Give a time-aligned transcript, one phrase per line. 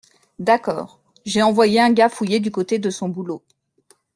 [0.39, 0.99] D’accord.
[1.27, 3.43] J’ai envoyé un gars fouiller du côté de son boulot.